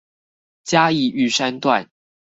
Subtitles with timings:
[0.63, 1.91] 嘉義玉山段